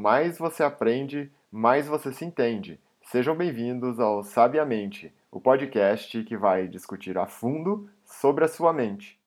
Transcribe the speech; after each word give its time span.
mais 0.00 0.38
você 0.38 0.62
aprende, 0.62 1.30
mais 1.52 1.86
você 1.86 2.10
se 2.10 2.24
entende. 2.24 2.80
Sejam 3.02 3.36
bem-vindos 3.36 4.00
ao 4.00 4.22
Sabiamente, 4.22 5.12
o 5.30 5.38
podcast 5.38 6.24
que 6.24 6.38
vai 6.38 6.66
discutir 6.66 7.18
a 7.18 7.26
fundo 7.26 7.86
sobre 8.02 8.42
a 8.42 8.48
sua 8.48 8.72
mente. 8.72 9.20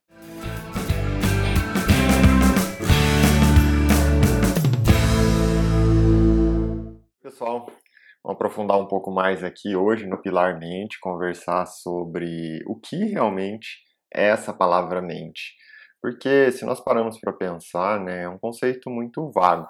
Pessoal, 7.22 7.68
vamos 8.24 8.36
aprofundar 8.36 8.80
um 8.80 8.88
pouco 8.88 9.12
mais 9.12 9.44
aqui 9.44 9.76
hoje 9.76 10.08
no 10.08 10.20
Pilar 10.20 10.58
Mente, 10.58 11.00
conversar 11.00 11.68
sobre 11.68 12.64
o 12.66 12.76
que 12.80 12.96
realmente 12.96 13.78
é 14.12 14.30
essa 14.30 14.52
palavra 14.52 15.04
mente. 15.04 15.54
Porque 16.02 16.52
se 16.52 16.66
nós 16.66 16.82
paramos 16.84 17.20
para 17.20 17.32
pensar, 17.32 18.00
né, 18.00 18.24
é 18.24 18.30
um 18.30 18.40
conceito 18.40 18.90
muito 18.90 19.30
vago. 19.30 19.70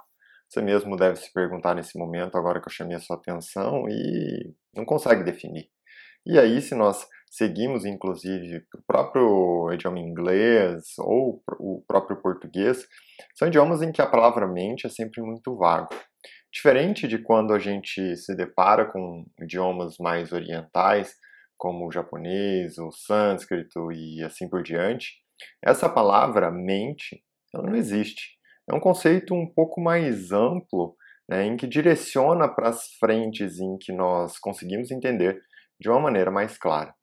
Você 0.54 0.62
mesmo 0.62 0.96
deve 0.96 1.16
se 1.16 1.34
perguntar 1.34 1.74
nesse 1.74 1.98
momento, 1.98 2.38
agora 2.38 2.62
que 2.62 2.68
eu 2.68 2.72
chamei 2.72 2.96
a 2.96 3.00
sua 3.00 3.16
atenção, 3.16 3.90
e 3.90 4.54
não 4.76 4.86
consegue 4.86 5.24
definir. 5.24 5.68
E 6.24 6.38
aí, 6.38 6.62
se 6.62 6.76
nós 6.76 7.08
seguimos, 7.28 7.86
inclusive, 7.86 8.64
o 8.76 8.84
próprio 8.86 9.74
idioma 9.74 9.98
inglês 9.98 10.84
ou 11.00 11.42
o 11.60 11.84
próprio 11.88 12.22
português, 12.22 12.88
são 13.34 13.48
idiomas 13.48 13.82
em 13.82 13.92
que 13.92 14.00
a 14.00 14.06
palavra 14.06 14.48
mente 14.48 14.86
é 14.86 14.90
sempre 14.92 15.24
muito 15.24 15.58
vago. 15.58 15.90
Diferente 16.54 17.08
de 17.08 17.18
quando 17.18 17.52
a 17.52 17.58
gente 17.58 18.16
se 18.16 18.36
depara 18.36 18.86
com 18.86 19.26
idiomas 19.42 19.98
mais 19.98 20.32
orientais, 20.32 21.16
como 21.58 21.88
o 21.88 21.92
japonês, 21.92 22.78
o 22.78 22.92
sânscrito 22.92 23.92
e 23.92 24.22
assim 24.22 24.48
por 24.48 24.62
diante, 24.62 25.14
essa 25.64 25.90
palavra 25.90 26.52
mente, 26.52 27.24
ela 27.52 27.68
não 27.68 27.76
existe. 27.76 28.43
É 28.70 28.74
um 28.74 28.80
conceito 28.80 29.34
um 29.34 29.46
pouco 29.46 29.82
mais 29.82 30.32
amplo, 30.32 30.96
né, 31.30 31.46
em 31.46 31.58
que 31.58 31.68
direciona 31.68 32.48
para 32.48 32.70
as 32.70 32.94
frentes 33.00 33.60
em 33.60 33.78
que 33.78 33.92
nós 33.92 34.38
conseguimos 34.40 34.92
entender 34.92 35.42
de 35.80 35.90
uma 35.90 36.00
maneira 36.00 36.32
mais 36.32 36.58
clara. 36.58 36.94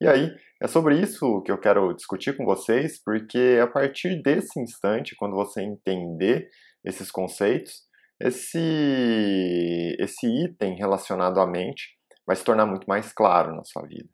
E 0.00 0.06
aí, 0.06 0.30
é 0.62 0.68
sobre 0.68 1.00
isso 1.00 1.42
que 1.42 1.50
eu 1.50 1.58
quero 1.58 1.92
discutir 1.92 2.36
com 2.36 2.44
vocês, 2.44 3.02
porque 3.02 3.58
a 3.60 3.66
partir 3.66 4.22
desse 4.22 4.60
instante, 4.60 5.16
quando 5.16 5.34
você 5.34 5.60
entender 5.62 6.48
esses 6.84 7.10
conceitos, 7.10 7.88
esse, 8.20 9.96
esse 9.98 10.26
item 10.44 10.76
relacionado 10.76 11.40
à 11.40 11.46
mente 11.46 11.96
vai 12.26 12.36
se 12.36 12.44
tornar 12.44 12.66
muito 12.66 12.86
mais 12.86 13.12
claro 13.12 13.54
na 13.54 13.64
sua 13.64 13.82
vida. 13.86 14.08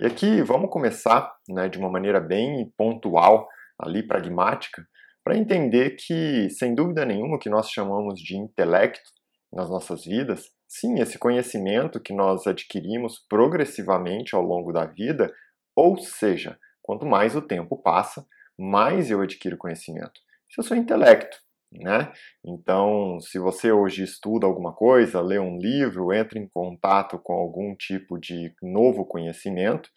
E 0.00 0.06
aqui 0.06 0.42
vamos 0.42 0.70
começar 0.70 1.32
né, 1.48 1.68
de 1.68 1.78
uma 1.78 1.90
maneira 1.90 2.20
bem 2.20 2.72
pontual, 2.76 3.46
ali 3.78 4.02
pragmática, 4.02 4.86
para 5.24 5.36
entender 5.36 5.96
que, 5.96 6.50
sem 6.50 6.74
dúvida 6.74 7.04
nenhuma, 7.04 7.36
o 7.36 7.38
que 7.38 7.48
nós 7.48 7.70
chamamos 7.70 8.20
de 8.20 8.36
intelecto 8.36 9.10
nas 9.52 9.70
nossas 9.70 10.04
vidas, 10.04 10.50
sim, 10.68 11.00
esse 11.00 11.18
conhecimento 11.18 12.00
que 12.00 12.12
nós 12.12 12.46
adquirimos 12.46 13.18
progressivamente 13.28 14.34
ao 14.34 14.42
longo 14.42 14.72
da 14.72 14.84
vida, 14.84 15.32
ou 15.74 15.96
seja, 15.96 16.58
quanto 16.82 17.06
mais 17.06 17.34
o 17.34 17.42
tempo 17.42 17.80
passa, 17.80 18.26
mais 18.58 19.10
eu 19.10 19.20
adquiro 19.20 19.56
conhecimento. 19.56 20.20
Isso 20.48 20.60
é 20.60 20.62
o 20.62 20.64
seu 20.64 20.76
intelecto 20.76 21.36
né? 21.80 22.12
Então, 22.44 23.18
se 23.20 23.38
você 23.38 23.72
hoje 23.72 24.04
estuda 24.04 24.46
alguma 24.46 24.72
coisa, 24.72 25.20
lê 25.20 25.38
um 25.38 25.58
livro, 25.58 26.12
entra 26.12 26.38
em 26.38 26.48
contato 26.48 27.18
com 27.18 27.32
algum 27.32 27.74
tipo 27.74 28.18
de 28.18 28.54
novo 28.62 29.04
conhecimento, 29.04 29.88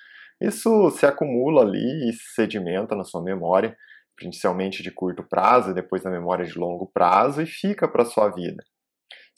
isso 0.42 0.89
se 0.92 1.05
acumula 1.05 1.61
ali 1.61 2.09
e 2.09 2.14
sedimenta 2.14 2.95
na 2.95 3.03
sua 3.03 3.22
memória, 3.22 3.75
principalmente 4.18 4.84
de 4.84 4.92
curto 4.92 5.23
prazo 5.23 5.73
depois 5.73 6.04
na 6.04 6.12
memória 6.12 6.44
de 6.44 6.58
longo 6.58 6.92
prazo 6.92 7.42
e 7.42 7.46
fica 7.46 7.88
para 7.88 8.02
a 8.02 8.06
sua 8.06 8.30
vida. 8.30 8.64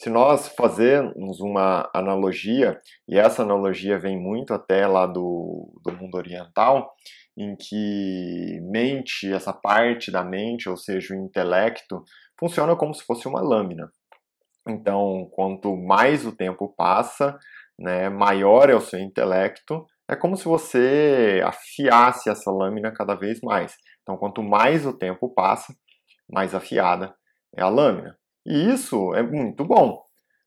Se 0.01 0.09
nós 0.09 0.47
fazermos 0.47 1.41
uma 1.41 1.89
analogia, 1.93 2.79
e 3.07 3.19
essa 3.19 3.43
analogia 3.43 3.99
vem 3.99 4.17
muito 4.17 4.53
até 4.53 4.87
lá 4.87 5.05
do, 5.05 5.69
do 5.83 5.91
mundo 5.91 6.15
oriental, 6.15 6.89
em 7.37 7.53
que 7.55 8.59
mente, 8.61 9.31
essa 9.31 9.51
parte 9.51 10.09
da 10.09 10.23
mente, 10.23 10.69
ou 10.69 10.77
seja, 10.77 11.13
o 11.13 11.17
intelecto, 11.17 12.01
funciona 12.39 12.77
como 12.77 12.93
se 12.93 13.03
fosse 13.03 13.27
uma 13.27 13.41
lâmina. 13.41 13.91
Então, 14.67 15.29
quanto 15.33 15.75
mais 15.75 16.25
o 16.25 16.35
tempo 16.35 16.73
passa, 16.77 17.37
né, 17.77 18.09
maior 18.09 18.69
é 18.69 18.75
o 18.75 18.81
seu 18.81 18.99
intelecto, 18.99 19.85
é 20.09 20.15
como 20.15 20.35
se 20.35 20.45
você 20.45 21.41
afiasse 21.45 22.29
essa 22.29 22.49
lâmina 22.49 22.91
cada 22.91 23.15
vez 23.15 23.39
mais. 23.41 23.75
Então, 24.09 24.17
quanto 24.17 24.41
mais 24.41 24.87
o 24.87 24.97
tempo 24.97 25.29
passa, 25.29 25.71
mais 26.27 26.55
afiada 26.55 27.15
é 27.55 27.61
a 27.61 27.69
lâmina. 27.69 28.17
E 28.43 28.73
isso 28.73 29.13
é 29.13 29.21
muito 29.21 29.63
bom, 29.63 30.03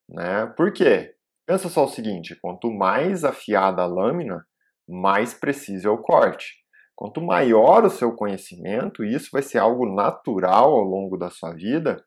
né? 0.08 0.46
Por 0.56 0.72
quê? 0.72 1.14
Pensa 1.46 1.68
só 1.68 1.84
o 1.84 1.88
seguinte, 1.88 2.36
quanto 2.42 2.72
mais 2.72 3.22
afiada 3.22 3.82
a 3.82 3.86
lâmina, 3.86 4.44
mais 4.88 5.32
preciso 5.32 5.86
é 5.86 5.90
o 5.92 6.02
corte. 6.02 6.56
Quanto 6.96 7.22
maior 7.22 7.84
o 7.84 7.90
seu 7.90 8.16
conhecimento, 8.16 9.04
e 9.04 9.14
isso 9.14 9.28
vai 9.32 9.42
ser 9.42 9.58
algo 9.58 9.86
natural 9.86 10.72
ao 10.72 10.82
longo 10.82 11.16
da 11.16 11.30
sua 11.30 11.52
vida, 11.54 12.04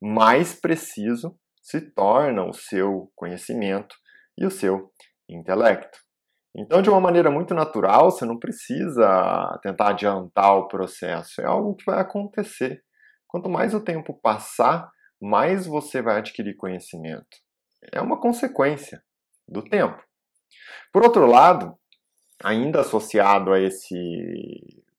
mais 0.00 0.58
preciso 0.58 1.38
se 1.62 1.82
torna 1.82 2.46
o 2.46 2.54
seu 2.54 3.12
conhecimento 3.14 3.94
e 4.38 4.46
o 4.46 4.50
seu 4.50 4.90
intelecto. 5.28 6.03
Então, 6.56 6.80
de 6.80 6.88
uma 6.88 7.00
maneira 7.00 7.30
muito 7.30 7.52
natural, 7.52 8.10
você 8.10 8.24
não 8.24 8.38
precisa 8.38 9.58
tentar 9.60 9.88
adiantar 9.88 10.56
o 10.56 10.68
processo, 10.68 11.40
é 11.40 11.44
algo 11.44 11.74
que 11.74 11.84
vai 11.84 12.00
acontecer. 12.00 12.82
Quanto 13.26 13.48
mais 13.48 13.74
o 13.74 13.80
tempo 13.80 14.14
passar, 14.22 14.88
mais 15.20 15.66
você 15.66 16.00
vai 16.00 16.18
adquirir 16.18 16.56
conhecimento. 16.56 17.26
É 17.92 18.00
uma 18.00 18.20
consequência 18.20 19.02
do 19.48 19.62
tempo. 19.62 20.00
Por 20.92 21.02
outro 21.02 21.26
lado, 21.26 21.76
ainda 22.42 22.80
associado 22.80 23.52
a 23.52 23.60
esse 23.60 23.96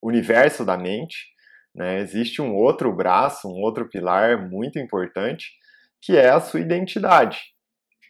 universo 0.02 0.64
da 0.64 0.76
mente, 0.76 1.34
né, 1.74 2.00
existe 2.00 2.42
um 2.42 2.54
outro 2.54 2.94
braço, 2.94 3.48
um 3.48 3.62
outro 3.62 3.88
pilar 3.88 4.48
muito 4.50 4.78
importante, 4.78 5.52
que 6.02 6.16
é 6.16 6.28
a 6.28 6.40
sua 6.40 6.60
identidade. 6.60 7.55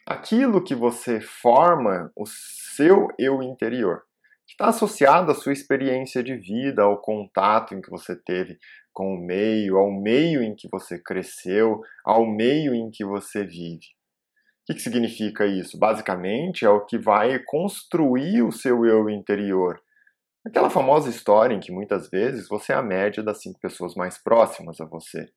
Aquilo 0.09 0.63
que 0.63 0.73
você 0.73 1.19
forma 1.19 2.09
o 2.15 2.23
seu 2.25 3.09
eu 3.19 3.43
interior, 3.43 4.03
que 4.45 4.53
está 4.53 4.69
associado 4.69 5.29
à 5.29 5.35
sua 5.35 5.51
experiência 5.51 6.23
de 6.23 6.33
vida, 6.37 6.81
ao 6.83 7.01
contato 7.01 7.75
em 7.75 7.81
que 7.81 7.89
você 7.89 8.15
teve 8.15 8.57
com 8.93 9.13
o 9.13 9.19
meio, 9.19 9.77
ao 9.77 9.91
meio 9.91 10.41
em 10.41 10.55
que 10.55 10.69
você 10.71 10.97
cresceu, 10.97 11.81
ao 12.05 12.25
meio 12.25 12.73
em 12.73 12.89
que 12.89 13.03
você 13.03 13.43
vive. 13.43 13.85
O 14.61 14.67
que, 14.67 14.75
que 14.75 14.79
significa 14.79 15.45
isso? 15.45 15.77
Basicamente 15.77 16.63
é 16.63 16.69
o 16.69 16.85
que 16.85 16.97
vai 16.97 17.37
construir 17.39 18.43
o 18.43 18.51
seu 18.51 18.85
eu 18.85 19.09
interior. 19.09 19.77
Aquela 20.45 20.69
famosa 20.69 21.09
história 21.09 21.53
em 21.53 21.59
que 21.59 21.69
muitas 21.69 22.09
vezes 22.09 22.47
você 22.47 22.71
é 22.71 22.77
a 22.77 22.81
média 22.81 23.21
das 23.21 23.41
cinco 23.41 23.59
pessoas 23.59 23.93
mais 23.93 24.17
próximas 24.17 24.79
a 24.79 24.85
você. 24.85 25.27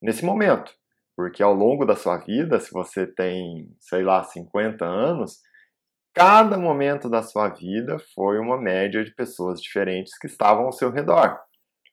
Nesse 0.00 0.24
momento. 0.24 0.72
Porque 1.16 1.42
ao 1.42 1.52
longo 1.52 1.84
da 1.84 1.94
sua 1.94 2.18
vida, 2.18 2.58
se 2.58 2.70
você 2.72 3.06
tem, 3.06 3.68
sei 3.80 4.02
lá, 4.02 4.24
50 4.24 4.84
anos, 4.84 5.38
cada 6.14 6.58
momento 6.58 7.08
da 7.08 7.22
sua 7.22 7.48
vida 7.48 7.98
foi 8.14 8.38
uma 8.38 8.60
média 8.60 9.04
de 9.04 9.14
pessoas 9.14 9.60
diferentes 9.60 10.16
que 10.18 10.26
estavam 10.26 10.64
ao 10.64 10.72
seu 10.72 10.90
redor. 10.90 11.38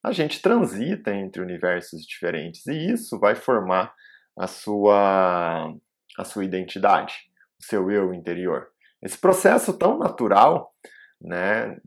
A 0.03 0.12
gente 0.12 0.41
transita 0.41 1.13
entre 1.13 1.41
universos 1.41 2.06
diferentes 2.06 2.66
e 2.68 2.91
isso 2.91 3.19
vai 3.19 3.35
formar 3.35 3.94
a 4.38 4.47
sua 4.47 5.74
a 6.18 6.24
sua 6.25 6.44
identidade, 6.44 7.13
o 7.59 7.66
seu 7.66 7.90
eu 7.91 8.13
interior. 8.13 8.68
Esse 9.01 9.18
processo 9.18 9.78
tão 9.78 9.97
natural, 9.97 10.74
né, 11.22 11.78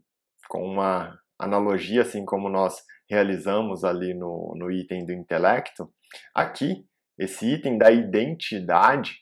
com 0.49 0.65
uma 0.65 1.19
analogia 1.39 2.03
assim 2.03 2.25
como 2.25 2.49
nós 2.49 2.83
realizamos 3.11 3.85
ali 3.85 4.15
no, 4.15 4.55
no 4.57 4.71
item 4.71 5.05
do 5.05 5.13
intelecto, 5.13 5.93
aqui, 6.35 6.87
esse 7.23 7.47
item 7.47 7.79
da 7.79 7.91
identidade, 7.91 9.19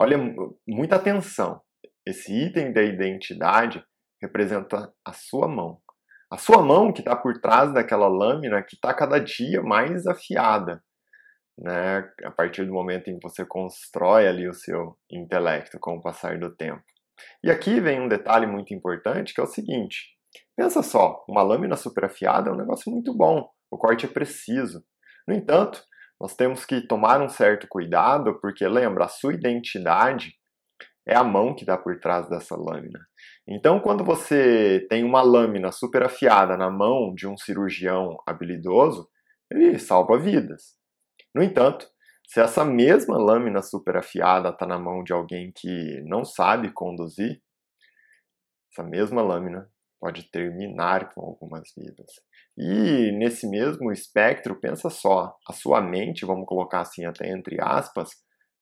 olha, 0.00 0.16
muita 0.66 0.96
atenção, 0.96 1.60
esse 2.06 2.32
item 2.32 2.72
da 2.72 2.82
identidade 2.82 3.84
representa 4.20 4.92
a 5.04 5.12
sua 5.12 5.46
mão. 5.46 5.80
A 6.30 6.36
sua 6.36 6.62
mão 6.62 6.92
que 6.92 7.00
está 7.00 7.16
por 7.16 7.40
trás 7.40 7.72
daquela 7.72 8.08
lâmina 8.08 8.62
que 8.62 8.74
está 8.74 8.92
cada 8.92 9.18
dia 9.18 9.62
mais 9.62 10.06
afiada 10.06 10.82
né, 11.58 12.08
a 12.24 12.30
partir 12.30 12.64
do 12.64 12.72
momento 12.72 13.08
em 13.08 13.18
que 13.18 13.28
você 13.28 13.44
constrói 13.44 14.28
ali 14.28 14.48
o 14.48 14.54
seu 14.54 14.96
intelecto 15.10 15.78
com 15.80 15.96
o 15.96 16.02
passar 16.02 16.38
do 16.38 16.54
tempo. 16.54 16.84
E 17.42 17.50
aqui 17.50 17.80
vem 17.80 18.00
um 18.00 18.08
detalhe 18.08 18.46
muito 18.46 18.72
importante 18.72 19.34
que 19.34 19.40
é 19.40 19.44
o 19.44 19.48
seguinte: 19.48 20.16
pensa 20.56 20.82
só, 20.82 21.24
uma 21.28 21.42
lâmina 21.42 21.76
superafiada 21.76 22.50
é 22.50 22.52
um 22.52 22.56
negócio 22.56 22.90
muito 22.92 23.12
bom, 23.14 23.48
o 23.70 23.76
corte 23.76 24.06
é 24.06 24.08
preciso. 24.08 24.84
No 25.26 25.34
entanto, 25.34 25.82
nós 26.20 26.34
temos 26.34 26.64
que 26.64 26.80
tomar 26.80 27.22
um 27.22 27.28
certo 27.28 27.66
cuidado, 27.68 28.38
porque 28.40 28.66
lembra, 28.66 29.04
a 29.04 29.08
sua 29.08 29.34
identidade 29.34 30.34
é 31.06 31.16
a 31.16 31.24
mão 31.24 31.54
que 31.54 31.62
está 31.62 31.78
por 31.78 31.98
trás 32.00 32.28
dessa 32.28 32.56
lâmina. 32.56 33.00
Então, 33.46 33.80
quando 33.80 34.04
você 34.04 34.86
tem 34.90 35.04
uma 35.04 35.22
lâmina 35.22 35.72
superafiada 35.72 36.56
na 36.56 36.70
mão 36.70 37.14
de 37.14 37.26
um 37.26 37.36
cirurgião 37.36 38.18
habilidoso, 38.26 39.08
ele 39.50 39.78
salva 39.78 40.18
vidas. 40.18 40.76
No 41.34 41.42
entanto, 41.42 41.88
se 42.26 42.40
essa 42.40 42.62
mesma 42.62 43.16
lâmina 43.16 43.62
super 43.62 43.96
afiada 43.96 44.50
está 44.50 44.66
na 44.66 44.78
mão 44.78 45.02
de 45.02 45.14
alguém 45.14 45.50
que 45.56 46.02
não 46.02 46.24
sabe 46.26 46.70
conduzir, 46.72 47.40
essa 48.70 48.86
mesma 48.86 49.22
lâmina 49.22 49.66
pode 50.00 50.30
terminar 50.30 51.12
com 51.12 51.20
algumas 51.20 51.72
vidas. 51.76 52.06
E 52.56 53.12
nesse 53.12 53.48
mesmo 53.48 53.92
espectro, 53.92 54.58
pensa 54.58 54.90
só, 54.90 55.36
a 55.48 55.52
sua 55.52 55.80
mente, 55.80 56.26
vamos 56.26 56.46
colocar 56.46 56.80
assim 56.80 57.04
até 57.04 57.30
entre 57.30 57.56
aspas, 57.60 58.10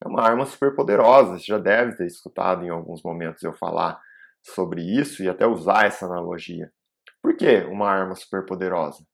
é 0.05 0.09
uma 0.09 0.23
arma 0.23 0.45
super 0.45 0.75
poderosa. 0.75 1.39
Você 1.39 1.47
já 1.47 1.59
deve 1.59 1.97
ter 1.97 2.07
escutado 2.07 2.65
em 2.65 2.69
alguns 2.69 3.03
momentos 3.03 3.43
eu 3.43 3.53
falar 3.53 4.01
sobre 4.43 4.83
isso 4.83 5.23
e 5.23 5.29
até 5.29 5.47
usar 5.47 5.87
essa 5.87 6.07
analogia. 6.07 6.71
Por 7.23 7.37
que 7.37 7.65
uma 7.65 7.89
arma 7.89 8.15
super 8.15 8.45
poderosa? 8.45 9.05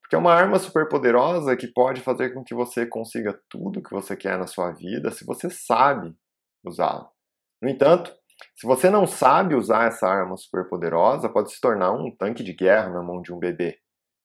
Porque 0.00 0.16
é 0.16 0.18
uma 0.18 0.32
arma 0.32 0.58
super 0.58 0.88
poderosa 0.88 1.56
que 1.56 1.66
pode 1.66 2.00
fazer 2.00 2.32
com 2.32 2.44
que 2.44 2.54
você 2.54 2.86
consiga 2.86 3.38
tudo 3.48 3.82
que 3.82 3.90
você 3.90 4.16
quer 4.16 4.38
na 4.38 4.46
sua 4.46 4.70
vida 4.72 5.10
se 5.10 5.24
você 5.24 5.50
sabe 5.50 6.14
usá-la. 6.64 7.10
No 7.60 7.68
entanto, 7.68 8.14
se 8.54 8.66
você 8.66 8.90
não 8.90 9.06
sabe 9.06 9.54
usar 9.54 9.88
essa 9.88 10.06
arma 10.06 10.36
super 10.36 10.68
poderosa, 10.68 11.28
pode 11.28 11.52
se 11.52 11.60
tornar 11.60 11.92
um 11.92 12.14
tanque 12.14 12.42
de 12.42 12.52
guerra 12.52 12.90
na 12.90 13.02
mão 13.02 13.20
de 13.20 13.32
um 13.32 13.38
bebê. 13.38 13.78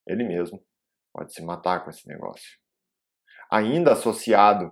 Ele 0.08 0.24
mesmo 0.24 0.62
pode 1.14 1.34
se 1.34 1.44
matar 1.44 1.84
com 1.84 1.90
esse 1.90 2.08
negócio. 2.08 2.58
Ainda 3.52 3.94
associado 3.94 4.72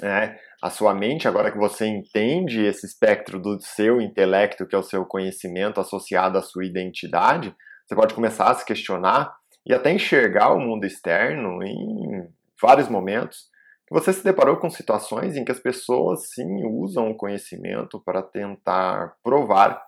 né, 0.00 0.38
à 0.62 0.70
sua 0.70 0.94
mente, 0.94 1.26
agora 1.26 1.50
que 1.50 1.58
você 1.58 1.86
entende 1.86 2.64
esse 2.64 2.86
espectro 2.86 3.40
do 3.40 3.60
seu 3.60 4.00
intelecto, 4.00 4.66
que 4.66 4.74
é 4.74 4.78
o 4.78 4.82
seu 4.82 5.04
conhecimento 5.06 5.80
associado 5.80 6.38
à 6.38 6.42
sua 6.42 6.64
identidade, 6.64 7.54
você 7.86 7.94
pode 7.94 8.14
começar 8.14 8.50
a 8.50 8.54
se 8.54 8.64
questionar 8.64 9.34
e 9.64 9.72
até 9.72 9.92
enxergar 9.92 10.52
o 10.52 10.60
mundo 10.60 10.84
externo 10.84 11.62
em 11.62 12.28
vários 12.60 12.88
momentos 12.88 13.48
você 13.90 14.12
se 14.12 14.24
deparou 14.24 14.56
com 14.56 14.68
situações 14.68 15.36
em 15.36 15.44
que 15.44 15.52
as 15.52 15.60
pessoas 15.60 16.30
sim 16.30 16.64
usam 16.64 17.10
o 17.10 17.16
conhecimento 17.16 18.02
para 18.04 18.22
tentar 18.22 19.16
provar 19.22 19.80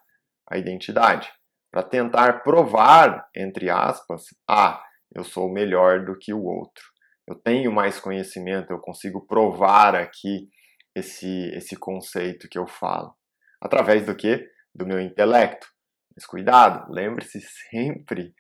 a 0.49 0.57
identidade, 0.57 1.31
para 1.71 1.83
tentar 1.83 2.43
provar, 2.43 3.29
entre 3.35 3.69
aspas, 3.69 4.23
ah, 4.49 4.83
eu 5.15 5.25
sou 5.25 5.53
melhor 5.53 6.05
do 6.05 6.17
que 6.17 6.33
o 6.33 6.45
outro. 6.45 6.85
Eu 7.27 7.35
tenho 7.35 7.73
mais 7.73 7.99
conhecimento, 7.99 8.73
eu 8.73 8.79
consigo 8.79 9.27
provar 9.27 9.95
aqui 9.95 10.49
esse, 10.95 11.51
esse 11.55 11.77
conceito 11.77 12.49
que 12.49 12.59
eu 12.59 12.67
falo. 12.67 13.15
Através 13.61 14.07
do 14.07 14.15
que? 14.15 14.49
Do 14.75 14.87
meu 14.87 15.01
intelecto. 15.01 15.67
Mas 16.15 16.25
cuidado, 16.25 16.91
lembre-se 16.91 17.41
sempre 17.71 18.33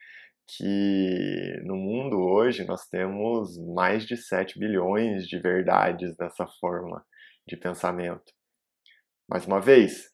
que 0.57 1.61
no 1.65 1.77
mundo 1.77 2.19
hoje 2.19 2.65
nós 2.65 2.89
temos 2.89 3.59
mais 3.75 4.07
de 4.07 4.17
7 4.17 4.59
bilhões 4.59 5.27
de 5.27 5.39
verdades 5.39 6.17
dessa 6.17 6.47
forma 6.59 7.05
de 7.47 7.57
pensamento. 7.57 8.33
Mais 9.29 9.47
uma 9.47 9.61
vez, 9.61 10.11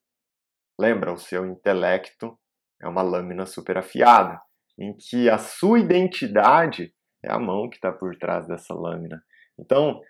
lembra, 0.78 1.12
o 1.12 1.18
seu 1.18 1.46
intelecto 1.46 2.36
é 2.82 2.88
uma 2.88 3.02
lâmina 3.02 3.46
super 3.46 3.78
afiada, 3.78 4.40
em 4.76 4.96
que 4.96 5.30
a 5.30 5.38
sua 5.38 5.78
identidade 5.78 6.92
é 7.22 7.32
a 7.32 7.38
mão 7.38 7.70
que 7.70 7.76
está 7.76 7.92
por 7.92 8.16
trás 8.16 8.46
dessa 8.48 8.74
lâmina. 8.74 9.22
Então, 9.58 10.00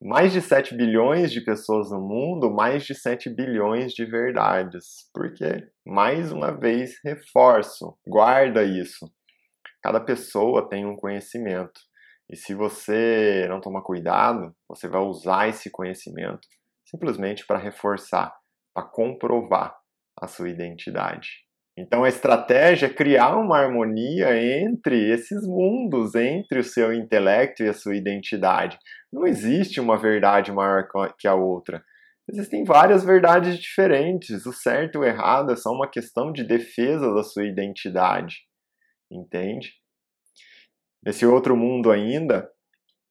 mais 0.00 0.32
de 0.32 0.40
7 0.40 0.76
bilhões 0.76 1.32
de 1.32 1.40
pessoas 1.40 1.90
no 1.90 2.00
mundo, 2.00 2.54
mais 2.54 2.84
de 2.84 2.94
7 2.94 3.30
bilhões 3.30 3.92
de 3.92 4.04
verdades. 4.04 5.10
Por 5.12 5.32
quê? 5.34 5.68
Mais 5.84 6.30
uma 6.30 6.52
vez, 6.52 7.00
reforço, 7.04 7.98
guarda 8.06 8.62
isso. 8.62 9.10
Cada 9.86 10.00
pessoa 10.00 10.68
tem 10.68 10.84
um 10.84 10.96
conhecimento. 10.96 11.80
E 12.28 12.34
se 12.34 12.54
você 12.54 13.46
não 13.48 13.60
tomar 13.60 13.82
cuidado, 13.82 14.52
você 14.68 14.88
vai 14.88 15.00
usar 15.00 15.48
esse 15.48 15.70
conhecimento 15.70 16.40
simplesmente 16.84 17.46
para 17.46 17.56
reforçar, 17.56 18.34
para 18.74 18.84
comprovar 18.84 19.76
a 20.20 20.26
sua 20.26 20.48
identidade. 20.48 21.28
Então 21.78 22.02
a 22.02 22.08
estratégia 22.08 22.86
é 22.86 22.92
criar 22.92 23.36
uma 23.36 23.58
harmonia 23.58 24.36
entre 24.36 25.08
esses 25.08 25.46
mundos, 25.46 26.16
entre 26.16 26.58
o 26.58 26.64
seu 26.64 26.92
intelecto 26.92 27.62
e 27.62 27.68
a 27.68 27.72
sua 27.72 27.94
identidade. 27.94 28.76
Não 29.12 29.24
existe 29.24 29.80
uma 29.80 29.96
verdade 29.96 30.50
maior 30.50 30.88
que 31.16 31.28
a 31.28 31.34
outra. 31.36 31.80
Existem 32.28 32.64
várias 32.64 33.04
verdades 33.04 33.56
diferentes. 33.56 34.46
O 34.46 34.52
certo 34.52 34.96
e 34.96 34.98
o 34.98 35.04
errado 35.04 35.52
é 35.52 35.56
só 35.56 35.70
uma 35.70 35.88
questão 35.88 36.32
de 36.32 36.42
defesa 36.42 37.14
da 37.14 37.22
sua 37.22 37.44
identidade 37.44 38.46
entende? 39.10 39.72
Nesse 41.04 41.24
outro 41.24 41.56
mundo 41.56 41.90
ainda, 41.90 42.50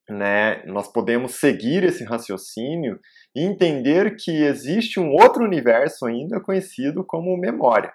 né, 0.10 0.64
nós 0.66 0.92
podemos 0.92 1.36
seguir 1.36 1.84
esse 1.84 2.04
raciocínio 2.04 3.00
e 3.36 3.42
entender 3.42 4.16
que 4.16 4.44
existe 4.44 5.00
um 5.00 5.12
outro 5.12 5.44
universo 5.44 6.06
ainda 6.06 6.40
conhecido 6.40 7.04
como 7.06 7.38
memória. 7.38 7.94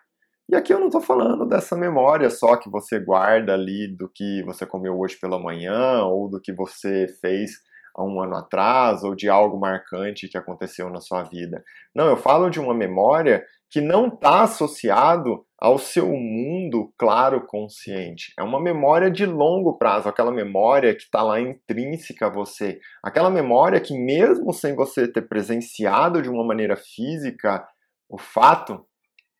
E 0.48 0.56
aqui 0.56 0.74
eu 0.74 0.80
não 0.80 0.88
estou 0.88 1.00
falando 1.00 1.46
dessa 1.46 1.76
memória 1.76 2.28
só 2.28 2.56
que 2.56 2.68
você 2.68 2.98
guarda 2.98 3.54
ali 3.54 3.86
do 3.86 4.08
que 4.08 4.42
você 4.42 4.66
comeu 4.66 4.98
hoje 4.98 5.16
pela 5.16 5.38
manhã 5.38 6.02
ou 6.02 6.28
do 6.28 6.40
que 6.40 6.52
você 6.52 7.06
fez 7.20 7.52
há 7.94 8.02
um 8.02 8.20
ano 8.20 8.34
atrás 8.34 9.04
ou 9.04 9.14
de 9.14 9.28
algo 9.28 9.60
marcante 9.60 10.28
que 10.28 10.36
aconteceu 10.36 10.90
na 10.90 11.00
sua 11.00 11.22
vida. 11.22 11.62
Não, 11.94 12.08
eu 12.08 12.16
falo 12.16 12.50
de 12.50 12.58
uma 12.58 12.74
memória 12.74 13.44
que 13.70 13.80
não 13.80 14.08
está 14.08 14.42
associado 14.42 15.46
ao 15.60 15.76
seu 15.76 16.08
mundo 16.08 16.92
claro 16.96 17.46
consciente. 17.46 18.32
É 18.38 18.42
uma 18.42 18.60
memória 18.60 19.10
de 19.10 19.26
longo 19.26 19.76
prazo, 19.76 20.08
aquela 20.08 20.32
memória 20.32 20.94
que 20.94 21.02
está 21.02 21.22
lá 21.22 21.38
intrínseca 21.38 22.26
a 22.26 22.30
você, 22.30 22.80
aquela 23.02 23.28
memória 23.28 23.80
que 23.80 23.92
mesmo 23.92 24.52
sem 24.54 24.74
você 24.74 25.06
ter 25.06 25.22
presenciado 25.28 26.22
de 26.22 26.30
uma 26.30 26.44
maneira 26.44 26.76
física 26.76 27.66
o 28.08 28.18
fato, 28.18 28.84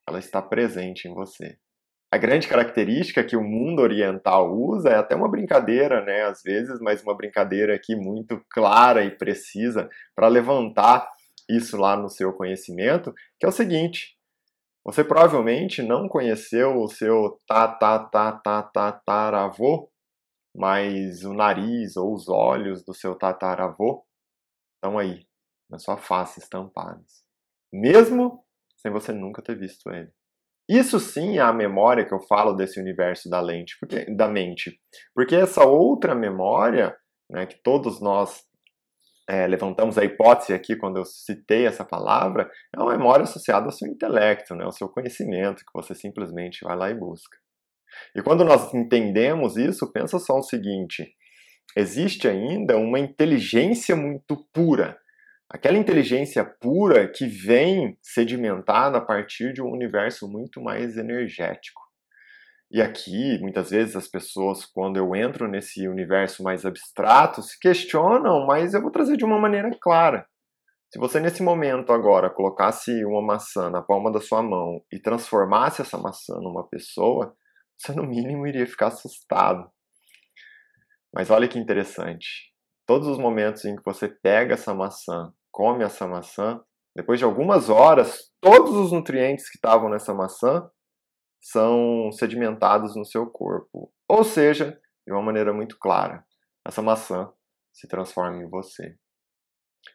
ela 0.07 0.19
está 0.19 0.41
presente 0.41 1.09
em 1.09 1.15
você. 1.15 1.57
A 2.13 2.19
grande 2.19 2.49
característica 2.49 3.25
que 3.25 3.37
o 3.37 3.43
mundo 3.43 3.81
oriental 3.81 4.53
usa 4.53 4.91
é 4.91 4.97
até 4.97 5.15
uma 5.15 5.31
brincadeira, 5.31 6.05
né, 6.05 6.25
às 6.25 6.43
vezes, 6.43 6.81
mas 6.81 7.03
uma 7.03 7.17
brincadeira 7.17 7.75
aqui 7.75 7.97
muito 7.97 8.45
clara 8.51 9.05
e 9.05 9.11
precisa 9.11 9.89
para 10.15 10.29
levantar 10.29 11.09
isso 11.49 11.77
lá 11.77 11.97
no 11.97 12.09
seu 12.09 12.33
conhecimento, 12.33 13.15
que 13.39 13.47
é 13.47 13.49
o 13.49 13.53
seguinte: 13.53 14.17
você 14.85 15.05
provavelmente 15.05 15.83
não 15.83 16.09
conheceu 16.09 16.79
o 16.79 16.89
seu 16.89 17.39
tatatatataravô, 17.47 19.91
mas 20.57 21.23
o 21.25 21.35
nariz 21.35 21.97
ou 21.97 22.15
os 22.15 22.29
olhos 22.29 22.85
do 22.85 22.95
seu 22.95 23.15
tataravô 23.15 24.05
estão 24.77 24.99
aí, 24.99 25.25
na 25.69 25.79
sua 25.79 25.97
face 25.97 26.41
estampados. 26.41 27.23
Mesmo 27.73 28.45
sem 28.77 28.91
você 28.91 29.13
nunca 29.13 29.41
ter 29.43 29.57
visto 29.59 29.91
ele. 29.91 30.11
Isso 30.69 31.01
sim 31.01 31.39
é 31.39 31.41
a 31.41 31.53
memória 31.53 32.07
que 32.07 32.15
eu 32.15 32.21
falo 32.21 32.55
desse 32.55 32.81
universo 32.81 33.29
da 33.29 33.41
lente, 33.41 33.77
porque, 33.81 34.05
da 34.15 34.29
mente. 34.29 34.81
Porque 35.15 35.35
essa 35.35 35.65
outra 35.65 36.15
memória, 36.15 36.97
né, 37.29 37.45
que 37.45 37.61
todos 37.63 38.01
nós 38.01 38.41
é, 39.31 39.47
levantamos 39.47 39.97
a 39.97 40.05
hipótese 40.05 40.53
aqui 40.53 40.75
quando 40.75 40.97
eu 40.97 41.05
citei 41.05 41.65
essa 41.65 41.85
palavra, 41.85 42.51
é 42.75 42.81
uma 42.81 42.91
memória 42.91 43.23
associada 43.23 43.67
ao 43.67 43.71
seu 43.71 43.87
intelecto, 43.87 44.57
né, 44.57 44.65
ao 44.65 44.73
seu 44.73 44.89
conhecimento, 44.89 45.65
que 45.65 45.73
você 45.73 45.95
simplesmente 45.95 46.65
vai 46.65 46.77
lá 46.77 46.91
e 46.91 46.95
busca. 46.95 47.39
E 48.17 48.23
quando 48.23 48.45
nós 48.45 48.75
entendemos 48.75 49.57
isso, 49.57 49.93
pensa 49.93 50.19
só 50.19 50.39
o 50.39 50.43
seguinte: 50.43 51.15
existe 51.77 52.27
ainda 52.27 52.77
uma 52.77 52.99
inteligência 52.99 53.95
muito 53.95 54.37
pura, 54.53 54.99
aquela 55.49 55.79
inteligência 55.79 56.45
pura 56.45 57.09
que 57.09 57.27
vem 57.27 57.97
sedimentada 58.03 58.99
a 58.99 59.01
partir 59.01 59.53
de 59.53 59.63
um 59.63 59.71
universo 59.71 60.29
muito 60.29 60.61
mais 60.61 60.97
energético. 60.97 61.90
E 62.71 62.81
aqui, 62.81 63.37
muitas 63.41 63.71
vezes, 63.71 63.97
as 63.97 64.07
pessoas, 64.07 64.65
quando 64.65 64.97
eu 64.97 65.17
entro 65.17 65.49
nesse 65.49 65.89
universo 65.89 66.43
mais 66.43 66.65
abstrato, 66.65 67.43
se 67.43 67.59
questionam, 67.59 68.47
mas 68.47 68.75
eu 68.75 68.81
vou 68.81 68.93
trazer 68.93 69.17
de 69.17 69.25
uma 69.25 69.41
maneira 69.41 69.71
clara. 69.81 70.25
Se 70.93 70.99
você, 70.99 71.19
nesse 71.19 71.43
momento 71.43 71.93
agora, 71.93 72.31
colocasse 72.31 73.05
uma 73.05 73.21
maçã 73.21 73.69
na 73.71 73.83
palma 73.83 74.11
da 74.13 74.21
sua 74.21 74.43
mão 74.43 74.83
e 74.93 75.01
transformasse 75.01 75.83
essa 75.83 75.99
maçã 75.99 76.35
numa 76.37 76.69
pessoa, 76.69 77.35
você, 77.77 77.93
no 77.93 78.05
mínimo, 78.05 78.47
iria 78.47 78.67
ficar 78.67 78.89
assustado. 78.89 79.69
Mas 81.13 81.29
olha 81.29 81.49
que 81.49 81.59
interessante. 81.59 82.53
Todos 82.87 83.09
os 83.09 83.19
momentos 83.19 83.65
em 83.65 83.75
que 83.75 83.85
você 83.85 84.09
pega 84.09 84.55
essa 84.55 84.73
maçã, 84.73 85.33
come 85.51 85.83
essa 85.83 86.07
maçã, 86.07 86.61
depois 86.95 87.19
de 87.19 87.25
algumas 87.25 87.69
horas, 87.69 88.31
todos 88.41 88.77
os 88.77 88.93
nutrientes 88.93 89.49
que 89.49 89.57
estavam 89.57 89.89
nessa 89.89 90.15
maçã 90.15 90.69
são 91.41 92.11
sedimentados 92.13 92.95
no 92.97 93.05
seu 93.05 93.27
corpo. 93.27 93.93
Ou 94.09 94.25
seja, 94.25 94.79
de 95.07 95.13
uma 95.13 95.23
maneira 95.23 95.53
muito 95.53 95.79
clara, 95.79 96.25
essa 96.67 96.83
maçã 96.83 97.33
se 97.73 97.89
transforma 97.89 98.43
em 98.43 98.49
você. 98.49 98.97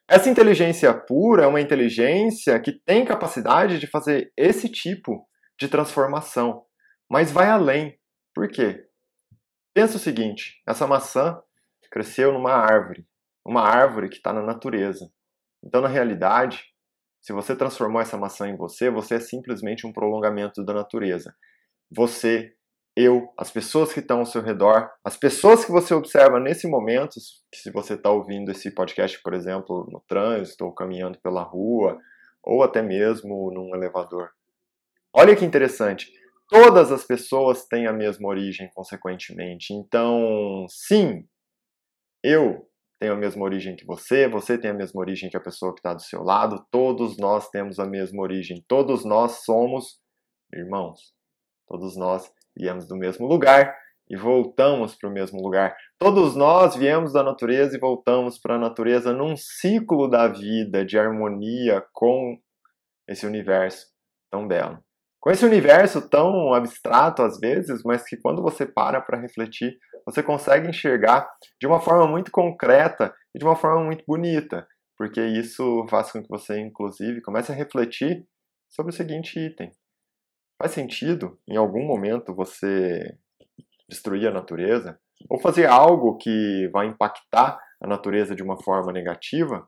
Essa 0.07 0.29
inteligência 0.29 0.93
pura 0.93 1.43
é 1.43 1.47
uma 1.47 1.61
inteligência 1.61 2.59
que 2.59 2.71
tem 2.71 3.05
capacidade 3.05 3.79
de 3.79 3.87
fazer 3.87 4.31
esse 4.35 4.67
tipo 4.69 5.27
de 5.59 5.67
transformação, 5.67 6.65
mas 7.09 7.31
vai 7.31 7.49
além. 7.49 7.99
Por 8.33 8.47
quê? 8.47 8.87
Pensa 9.73 9.97
o 9.97 9.99
seguinte: 9.99 10.61
essa 10.67 10.87
maçã 10.87 11.39
cresceu 11.91 12.33
numa 12.33 12.51
árvore 12.51 13.07
uma 13.45 13.61
árvore 13.61 14.09
que 14.09 14.15
está 14.17 14.33
na 14.33 14.41
natureza. 14.41 15.07
Então, 15.63 15.81
na 15.81 15.87
realidade, 15.87 16.63
se 17.25 17.33
você 17.33 17.55
transformou 17.55 17.99
essa 17.99 18.15
maçã 18.15 18.47
em 18.47 18.55
você, 18.55 18.87
você 18.87 19.15
é 19.15 19.19
simplesmente 19.19 19.87
um 19.87 19.91
prolongamento 19.91 20.63
da 20.63 20.75
natureza. 20.75 21.35
Você, 21.89 22.53
eu, 22.95 23.33
as 23.35 23.49
pessoas 23.49 23.91
que 23.91 23.99
estão 23.99 24.19
ao 24.19 24.27
seu 24.27 24.43
redor, 24.43 24.91
as 25.03 25.17
pessoas 25.17 25.65
que 25.65 25.71
você 25.71 25.95
observa 25.95 26.39
nesse 26.39 26.67
momento, 26.67 27.15
se 27.19 27.71
você 27.71 27.95
está 27.95 28.11
ouvindo 28.11 28.51
esse 28.51 28.69
podcast, 28.69 29.19
por 29.23 29.33
exemplo, 29.33 29.89
no 29.91 30.03
trânsito, 30.07 30.65
ou 30.65 30.75
caminhando 30.75 31.17
pela 31.19 31.41
rua, 31.41 31.99
ou 32.43 32.61
até 32.61 32.83
mesmo 32.83 33.51
num 33.51 33.75
elevador. 33.75 34.29
Olha 35.11 35.35
que 35.35 35.43
interessante. 35.43 36.11
Todas 36.47 36.91
as 36.91 37.03
pessoas 37.03 37.65
têm 37.65 37.87
a 37.87 37.93
mesma 37.93 38.27
origem, 38.27 38.69
consequentemente. 38.75 39.73
Então, 39.73 40.67
sim, 40.69 41.27
eu 42.23 42.69
tenho 42.99 43.13
a 43.13 43.17
mesma 43.17 43.43
origem 43.43 43.75
que 43.75 43.85
você, 43.85 44.27
você 44.27 44.57
tem 44.57 44.71
a 44.71 44.73
mesma 44.73 45.01
origem 45.01 45.29
que 45.29 45.37
a 45.37 45.41
pessoa 45.41 45.73
que 45.73 45.79
está 45.79 45.93
do 45.93 46.01
seu 46.01 46.23
lado, 46.23 46.65
todos 46.71 47.17
nós 47.17 47.49
temos 47.49 47.79
a 47.79 47.85
mesma 47.85 48.21
origem, 48.21 48.63
todos 48.67 49.03
nós 49.03 49.43
somos 49.43 49.99
irmãos, 50.53 51.13
todos 51.67 51.97
nós 51.97 52.31
viemos 52.57 52.87
do 52.87 52.95
mesmo 52.95 53.27
lugar 53.27 53.75
e 54.09 54.15
voltamos 54.15 54.95
para 54.95 55.09
o 55.09 55.13
mesmo 55.13 55.41
lugar. 55.41 55.75
Todos 55.97 56.35
nós 56.35 56.75
viemos 56.75 57.13
da 57.13 57.23
natureza 57.23 57.75
e 57.75 57.79
voltamos 57.79 58.37
para 58.37 58.55
a 58.55 58.59
natureza 58.59 59.11
num 59.11 59.35
ciclo 59.35 60.07
da 60.07 60.27
vida 60.27 60.85
de 60.85 60.97
harmonia 60.97 61.83
com 61.91 62.37
esse 63.07 63.25
universo 63.25 63.87
tão 64.31 64.47
belo. 64.47 64.79
Com 65.19 65.31
esse 65.31 65.43
universo 65.43 66.07
tão 66.07 66.53
abstrato 66.53 67.23
às 67.23 67.39
vezes, 67.39 67.81
mas 67.83 68.03
que 68.03 68.15
quando 68.17 68.43
você 68.43 68.65
para 68.65 69.01
para 69.01 69.19
refletir, 69.19 69.77
você 70.05 70.21
consegue 70.21 70.69
enxergar 70.69 71.27
de 71.59 71.67
uma 71.67 71.79
forma 71.79 72.07
muito 72.07 72.31
concreta 72.31 73.13
e 73.33 73.39
de 73.39 73.45
uma 73.45 73.55
forma 73.55 73.83
muito 73.83 74.03
bonita, 74.07 74.67
porque 74.97 75.21
isso 75.21 75.85
faz 75.89 76.11
com 76.11 76.21
que 76.21 76.29
você, 76.29 76.59
inclusive, 76.59 77.21
comece 77.21 77.51
a 77.51 77.55
refletir 77.55 78.25
sobre 78.69 78.93
o 78.93 78.95
seguinte 78.95 79.39
item: 79.39 79.71
faz 80.61 80.71
sentido, 80.71 81.39
em 81.47 81.57
algum 81.57 81.85
momento, 81.85 82.35
você 82.35 83.17
destruir 83.89 84.27
a 84.27 84.31
natureza? 84.31 84.99
Ou 85.29 85.39
fazer 85.39 85.65
algo 85.65 86.17
que 86.17 86.69
vai 86.73 86.87
impactar 86.87 87.57
a 87.81 87.87
natureza 87.87 88.35
de 88.35 88.43
uma 88.43 88.61
forma 88.61 88.91
negativa? 88.91 89.65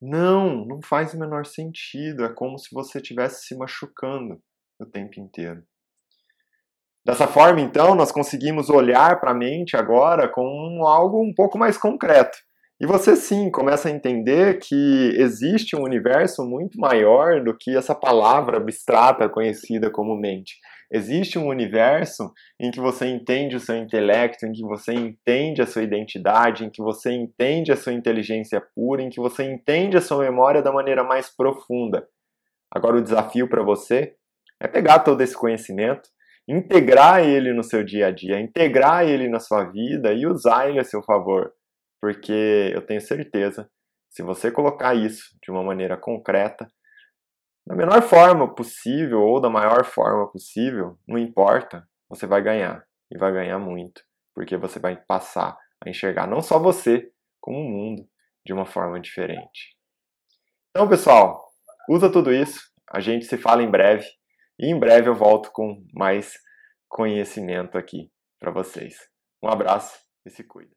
Não, 0.00 0.64
não 0.64 0.80
faz 0.82 1.14
o 1.14 1.18
menor 1.18 1.46
sentido. 1.46 2.24
É 2.24 2.32
como 2.32 2.58
se 2.58 2.74
você 2.74 2.98
estivesse 2.98 3.46
se 3.46 3.56
machucando 3.56 4.40
o 4.80 4.86
tempo 4.86 5.20
inteiro. 5.20 5.62
Dessa 7.06 7.28
forma, 7.28 7.60
então, 7.60 7.94
nós 7.94 8.10
conseguimos 8.10 8.68
olhar 8.68 9.20
para 9.20 9.30
a 9.30 9.34
mente 9.34 9.76
agora 9.76 10.26
com 10.28 10.84
algo 10.84 11.22
um 11.22 11.32
pouco 11.32 11.56
mais 11.56 11.78
concreto. 11.78 12.36
E 12.80 12.84
você 12.84 13.14
sim 13.14 13.48
começa 13.48 13.88
a 13.88 13.92
entender 13.92 14.58
que 14.58 15.14
existe 15.16 15.76
um 15.76 15.84
universo 15.84 16.44
muito 16.44 16.80
maior 16.80 17.40
do 17.44 17.56
que 17.56 17.76
essa 17.76 17.94
palavra 17.94 18.56
abstrata 18.56 19.28
conhecida 19.28 19.88
como 19.88 20.16
mente. 20.16 20.56
Existe 20.90 21.38
um 21.38 21.46
universo 21.46 22.32
em 22.58 22.72
que 22.72 22.80
você 22.80 23.06
entende 23.06 23.54
o 23.54 23.60
seu 23.60 23.76
intelecto, 23.76 24.44
em 24.44 24.50
que 24.50 24.62
você 24.62 24.92
entende 24.92 25.62
a 25.62 25.66
sua 25.66 25.84
identidade, 25.84 26.64
em 26.64 26.70
que 26.70 26.82
você 26.82 27.12
entende 27.12 27.70
a 27.70 27.76
sua 27.76 27.92
inteligência 27.92 28.60
pura, 28.74 29.00
em 29.00 29.10
que 29.10 29.20
você 29.20 29.44
entende 29.44 29.96
a 29.96 30.00
sua 30.00 30.24
memória 30.24 30.60
da 30.60 30.72
maneira 30.72 31.04
mais 31.04 31.28
profunda. 31.28 32.04
Agora, 32.68 32.96
o 32.96 33.02
desafio 33.02 33.48
para 33.48 33.62
você 33.62 34.14
é 34.60 34.66
pegar 34.66 34.98
todo 34.98 35.20
esse 35.20 35.36
conhecimento, 35.36 36.08
integrar 36.48 37.24
ele 37.24 37.52
no 37.52 37.62
seu 37.62 37.82
dia 37.84 38.08
a 38.08 38.10
dia, 38.10 38.40
integrar 38.40 39.04
ele 39.04 39.28
na 39.28 39.40
sua 39.40 39.64
vida 39.64 40.12
e 40.12 40.26
usar 40.26 40.68
ele 40.68 40.78
a 40.78 40.84
seu 40.84 41.02
favor. 41.02 41.52
Porque 42.00 42.70
eu 42.74 42.82
tenho 42.82 43.00
certeza, 43.00 43.68
se 44.10 44.22
você 44.22 44.50
colocar 44.50 44.94
isso 44.94 45.36
de 45.42 45.50
uma 45.50 45.62
maneira 45.62 45.96
concreta, 45.96 46.66
da 47.66 47.74
menor 47.74 48.00
forma 48.02 48.54
possível 48.54 49.22
ou 49.22 49.40
da 49.40 49.50
maior 49.50 49.84
forma 49.84 50.30
possível, 50.30 50.96
não 51.06 51.18
importa, 51.18 51.86
você 52.08 52.26
vai 52.26 52.40
ganhar. 52.40 52.86
E 53.10 53.18
vai 53.18 53.32
ganhar 53.32 53.58
muito. 53.58 54.02
Porque 54.34 54.56
você 54.56 54.78
vai 54.78 54.96
passar 54.96 55.56
a 55.84 55.90
enxergar 55.90 56.26
não 56.26 56.40
só 56.40 56.58
você, 56.58 57.10
como 57.40 57.58
o 57.58 57.68
mundo 57.68 58.08
de 58.44 58.52
uma 58.52 58.66
forma 58.66 59.00
diferente. 59.00 59.76
Então, 60.70 60.88
pessoal, 60.88 61.44
usa 61.88 62.10
tudo 62.10 62.32
isso. 62.32 62.60
A 62.90 63.00
gente 63.00 63.24
se 63.24 63.36
fala 63.36 63.62
em 63.62 63.70
breve. 63.70 64.06
E 64.58 64.70
em 64.70 64.78
breve 64.78 65.08
eu 65.08 65.14
volto 65.14 65.50
com 65.52 65.84
mais 65.92 66.34
conhecimento 66.88 67.76
aqui 67.76 68.10
para 68.38 68.50
vocês. 68.50 68.96
Um 69.42 69.48
abraço 69.48 69.98
e 70.24 70.30
se 70.30 70.42
cuida. 70.44 70.74